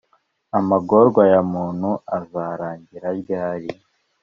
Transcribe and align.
Amagorwa 0.59 1.21
ya 1.33 1.41
muntu 1.51 1.89
azarangira 2.17 3.07
ryari 3.21 3.69